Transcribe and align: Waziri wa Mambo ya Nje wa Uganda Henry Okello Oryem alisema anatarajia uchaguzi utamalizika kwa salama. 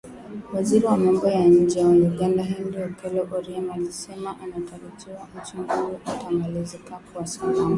Waziri 0.53 0.85
wa 0.85 0.97
Mambo 0.97 1.27
ya 1.27 1.45
Nje 1.47 1.83
wa 1.83 1.91
Uganda 1.91 2.43
Henry 2.43 2.83
Okello 2.83 3.27
Oryem 3.37 3.71
alisema 3.71 4.35
anatarajia 4.41 5.27
uchaguzi 5.37 5.95
utamalizika 6.09 6.99
kwa 7.13 7.27
salama. 7.27 7.69